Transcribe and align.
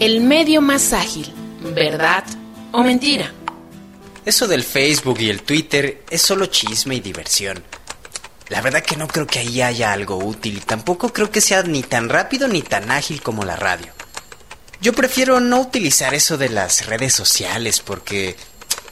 El 0.00 0.22
medio 0.22 0.62
más 0.62 0.94
ágil, 0.94 1.30
¿verdad 1.74 2.24
o 2.72 2.82
mentira? 2.82 3.34
Eso 4.24 4.48
del 4.48 4.64
Facebook 4.64 5.20
y 5.20 5.28
el 5.28 5.42
Twitter 5.42 6.04
es 6.08 6.22
solo 6.22 6.46
chisme 6.46 6.94
y 6.94 7.00
diversión. 7.00 7.62
La 8.48 8.62
verdad 8.62 8.82
que 8.82 8.96
no 8.96 9.06
creo 9.06 9.26
que 9.26 9.40
ahí 9.40 9.60
haya 9.60 9.92
algo 9.92 10.16
útil 10.16 10.56
y 10.56 10.60
tampoco 10.60 11.12
creo 11.12 11.30
que 11.30 11.42
sea 11.42 11.64
ni 11.64 11.82
tan 11.82 12.08
rápido 12.08 12.48
ni 12.48 12.62
tan 12.62 12.90
ágil 12.90 13.20
como 13.20 13.44
la 13.44 13.56
radio. 13.56 13.92
Yo 14.80 14.94
prefiero 14.94 15.38
no 15.38 15.60
utilizar 15.60 16.14
eso 16.14 16.38
de 16.38 16.48
las 16.48 16.86
redes 16.86 17.12
sociales 17.12 17.80
porque 17.80 18.36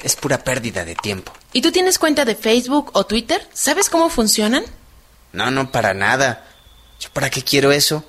es 0.02 0.14
pura 0.14 0.44
pérdida 0.44 0.84
de 0.84 0.94
tiempo. 0.94 1.32
¿Y 1.54 1.62
tú 1.62 1.72
tienes 1.72 1.98
cuenta 1.98 2.26
de 2.26 2.34
Facebook 2.34 2.90
o 2.92 3.06
Twitter? 3.06 3.48
¿Sabes 3.54 3.88
cómo 3.88 4.10
funcionan? 4.10 4.62
No, 5.32 5.50
no, 5.50 5.72
para 5.72 5.94
nada. 5.94 6.44
¿Yo 7.00 7.08
para 7.14 7.30
qué 7.30 7.42
quiero 7.42 7.72
eso? 7.72 8.04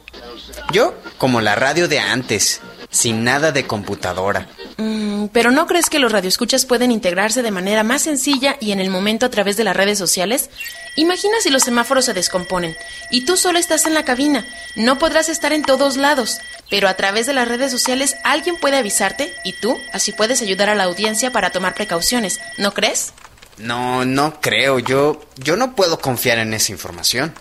Yo, 0.73 0.93
como 1.17 1.39
la 1.39 1.55
radio 1.55 1.87
de 1.87 1.99
antes, 1.99 2.59
sin 2.89 3.23
nada 3.23 3.51
de 3.51 3.67
computadora. 3.67 4.47
Mm, 4.77 5.27
pero 5.27 5.51
¿no 5.51 5.67
crees 5.67 5.89
que 5.89 5.99
los 5.99 6.11
radioescuchas 6.11 6.65
pueden 6.65 6.91
integrarse 6.91 7.41
de 7.41 7.51
manera 7.51 7.83
más 7.83 8.01
sencilla 8.03 8.57
y 8.59 8.71
en 8.71 8.79
el 8.79 8.89
momento 8.89 9.25
a 9.25 9.29
través 9.29 9.57
de 9.57 9.63
las 9.63 9.75
redes 9.75 9.97
sociales? 9.97 10.49
Imagina 10.95 11.35
si 11.41 11.49
los 11.49 11.63
semáforos 11.63 12.05
se 12.05 12.13
descomponen 12.13 12.75
y 13.11 13.25
tú 13.25 13.37
solo 13.37 13.59
estás 13.59 13.85
en 13.85 13.93
la 13.93 14.05
cabina. 14.05 14.45
No 14.75 14.97
podrás 14.97 15.29
estar 15.29 15.53
en 15.53 15.63
todos 15.63 15.97
lados, 15.97 16.39
pero 16.69 16.87
a 16.87 16.95
través 16.95 17.25
de 17.25 17.33
las 17.33 17.47
redes 17.47 17.71
sociales 17.71 18.15
alguien 18.23 18.57
puede 18.57 18.77
avisarte 18.77 19.33
y 19.43 19.53
tú 19.53 19.77
así 19.93 20.11
puedes 20.11 20.41
ayudar 20.41 20.69
a 20.69 20.75
la 20.75 20.85
audiencia 20.85 21.31
para 21.31 21.51
tomar 21.51 21.75
precauciones, 21.75 22.39
¿no 22.57 22.73
crees? 22.73 23.13
No, 23.59 24.05
no 24.05 24.39
creo. 24.41 24.79
Yo, 24.79 25.21
yo 25.37 25.55
no 25.55 25.75
puedo 25.75 25.99
confiar 25.99 26.39
en 26.39 26.53
esa 26.53 26.71
información. 26.71 27.33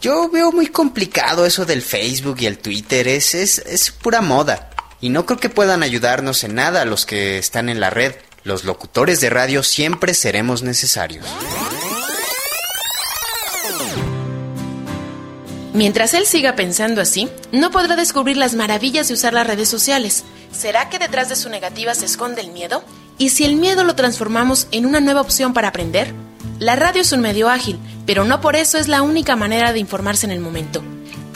Yo 0.00 0.28
veo 0.28 0.52
muy 0.52 0.66
complicado 0.66 1.46
eso 1.46 1.64
del 1.64 1.80
Facebook 1.80 2.36
y 2.40 2.46
el 2.46 2.58
Twitter. 2.58 3.08
Es, 3.08 3.34
es, 3.34 3.58
es 3.58 3.90
pura 3.90 4.20
moda. 4.20 4.70
Y 5.02 5.10
no 5.10 5.26
creo 5.26 5.38
que 5.38 5.50
puedan 5.50 5.82
ayudarnos 5.82 6.44
en 6.44 6.54
nada 6.54 6.84
los 6.84 7.04
que 7.06 7.36
están 7.36 7.68
en 7.68 7.80
la 7.80 7.90
red. 7.90 8.14
Los 8.44 8.62
locutores 8.62 9.20
de 9.20 9.30
radio 9.30 9.64
siempre 9.64 10.14
seremos 10.14 10.62
necesarios. 10.62 11.26
Mientras 15.74 16.14
él 16.14 16.24
siga 16.24 16.54
pensando 16.54 17.00
así, 17.00 17.28
no 17.50 17.72
podrá 17.72 17.96
descubrir 17.96 18.36
las 18.36 18.54
maravillas 18.54 19.08
de 19.08 19.14
usar 19.14 19.32
las 19.32 19.46
redes 19.46 19.68
sociales. 19.68 20.22
¿Será 20.52 20.88
que 20.88 21.00
detrás 21.00 21.28
de 21.28 21.36
su 21.36 21.48
negativa 21.48 21.96
se 21.96 22.06
esconde 22.06 22.40
el 22.40 22.52
miedo? 22.52 22.84
¿Y 23.18 23.30
si 23.30 23.44
el 23.44 23.56
miedo 23.56 23.82
lo 23.82 23.96
transformamos 23.96 24.68
en 24.70 24.86
una 24.86 25.00
nueva 25.00 25.20
opción 25.20 25.52
para 25.52 25.68
aprender? 25.68 26.14
La 26.60 26.76
radio 26.76 27.02
es 27.02 27.10
un 27.10 27.22
medio 27.22 27.48
ágil, 27.48 27.80
pero 28.06 28.24
no 28.24 28.40
por 28.40 28.54
eso 28.54 28.78
es 28.78 28.86
la 28.86 29.02
única 29.02 29.34
manera 29.34 29.72
de 29.72 29.80
informarse 29.80 30.26
en 30.26 30.32
el 30.32 30.40
momento. 30.40 30.84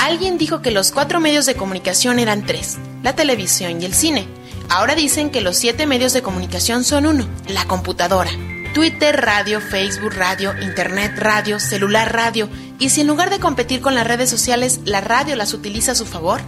Alguien 0.06 0.38
dijo 0.38 0.62
que 0.62 0.70
los 0.70 0.92
cuatro 0.92 1.18
medios 1.18 1.46
de 1.46 1.56
comunicación 1.56 2.20
eran 2.20 2.46
tres, 2.46 2.78
la 3.02 3.16
televisión 3.16 3.82
y 3.82 3.86
el 3.86 3.92
cine. 3.92 4.28
Ahora 4.68 4.94
dicen 4.94 5.30
que 5.30 5.40
los 5.40 5.56
siete 5.56 5.84
medios 5.84 6.12
de 6.12 6.22
comunicación 6.22 6.84
son 6.84 7.06
uno, 7.06 7.28
la 7.48 7.64
computadora. 7.64 8.30
Twitter, 8.72 9.20
radio, 9.20 9.60
Facebook, 9.60 10.12
radio, 10.14 10.54
Internet, 10.62 11.14
radio, 11.16 11.58
celular, 11.58 12.14
radio. 12.14 12.48
¿Y 12.78 12.90
si 12.90 13.00
en 13.00 13.08
lugar 13.08 13.30
de 13.30 13.40
competir 13.40 13.80
con 13.80 13.96
las 13.96 14.06
redes 14.06 14.30
sociales, 14.30 14.78
la 14.84 15.00
radio 15.00 15.34
las 15.34 15.52
utiliza 15.52 15.90
a 15.90 15.96
su 15.96 16.06
favor? 16.06 16.40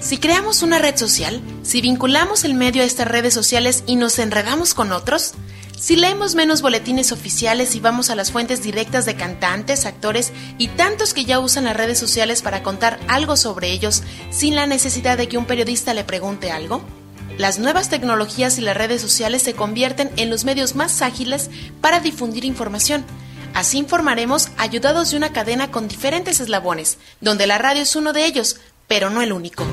Si 0.00 0.16
creamos 0.16 0.62
una 0.62 0.78
red 0.78 0.96
social, 0.96 1.42
si 1.62 1.82
vinculamos 1.82 2.44
el 2.44 2.54
medio 2.54 2.80
a 2.80 2.86
estas 2.86 3.08
redes 3.08 3.34
sociales 3.34 3.84
y 3.86 3.96
nos 3.96 4.18
enredamos 4.18 4.72
con 4.72 4.90
otros, 4.90 5.34
si 5.82 5.96
leemos 5.96 6.36
menos 6.36 6.62
boletines 6.62 7.10
oficiales 7.10 7.74
y 7.74 7.80
vamos 7.80 8.08
a 8.08 8.14
las 8.14 8.30
fuentes 8.30 8.62
directas 8.62 9.04
de 9.04 9.16
cantantes, 9.16 9.84
actores 9.84 10.32
y 10.56 10.68
tantos 10.68 11.12
que 11.12 11.24
ya 11.24 11.40
usan 11.40 11.64
las 11.64 11.76
redes 11.76 11.98
sociales 11.98 12.40
para 12.40 12.62
contar 12.62 13.00
algo 13.08 13.36
sobre 13.36 13.72
ellos 13.72 14.04
sin 14.30 14.54
la 14.54 14.68
necesidad 14.68 15.18
de 15.18 15.26
que 15.26 15.38
un 15.38 15.44
periodista 15.44 15.92
le 15.92 16.04
pregunte 16.04 16.52
algo, 16.52 16.82
las 17.36 17.58
nuevas 17.58 17.88
tecnologías 17.88 18.58
y 18.58 18.60
las 18.60 18.76
redes 18.76 19.02
sociales 19.02 19.42
se 19.42 19.54
convierten 19.54 20.12
en 20.16 20.30
los 20.30 20.44
medios 20.44 20.76
más 20.76 21.02
ágiles 21.02 21.50
para 21.80 21.98
difundir 21.98 22.44
información. 22.44 23.04
Así 23.52 23.78
informaremos 23.78 24.50
ayudados 24.58 25.10
de 25.10 25.16
una 25.16 25.32
cadena 25.32 25.72
con 25.72 25.88
diferentes 25.88 26.38
eslabones, 26.38 26.98
donde 27.20 27.48
la 27.48 27.58
radio 27.58 27.82
es 27.82 27.96
uno 27.96 28.12
de 28.12 28.24
ellos, 28.24 28.60
pero 28.86 29.10
no 29.10 29.20
el 29.20 29.32
único. 29.32 29.64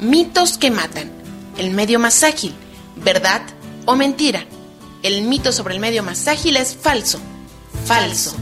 Mitos 0.00 0.58
que 0.58 0.70
matan. 0.70 1.23
El 1.56 1.70
medio 1.70 1.98
más 1.98 2.22
ágil. 2.22 2.54
¿Verdad 2.96 3.42
o 3.86 3.96
mentira? 3.96 4.44
El 5.02 5.22
mito 5.22 5.52
sobre 5.52 5.74
el 5.74 5.80
medio 5.80 6.02
más 6.02 6.26
ágil 6.28 6.56
es 6.56 6.76
falso. 6.76 7.20
Falso. 7.84 8.36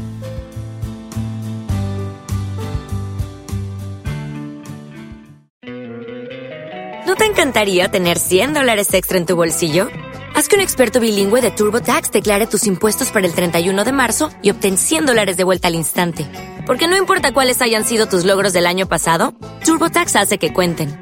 ¿No 7.06 7.16
te 7.16 7.26
encantaría 7.26 7.90
tener 7.90 8.18
100 8.18 8.54
dólares 8.54 8.94
extra 8.94 9.18
en 9.18 9.26
tu 9.26 9.36
bolsillo? 9.36 9.88
Haz 10.34 10.48
que 10.48 10.56
un 10.56 10.62
experto 10.62 10.98
bilingüe 10.98 11.42
de 11.42 11.50
TurboTax 11.50 12.10
declare 12.10 12.46
tus 12.46 12.66
impuestos 12.66 13.10
para 13.10 13.26
el 13.26 13.34
31 13.34 13.84
de 13.84 13.92
marzo 13.92 14.30
y 14.40 14.50
obtén 14.50 14.78
100 14.78 15.06
dólares 15.06 15.36
de 15.36 15.44
vuelta 15.44 15.68
al 15.68 15.74
instante. 15.74 16.26
Porque 16.66 16.88
no 16.88 16.96
importa 16.96 17.34
cuáles 17.34 17.60
hayan 17.60 17.84
sido 17.84 18.06
tus 18.06 18.24
logros 18.24 18.52
del 18.52 18.66
año 18.66 18.88
pasado, 18.88 19.34
TurboTax 19.64 20.16
hace 20.16 20.38
que 20.38 20.54
cuenten. 20.54 21.01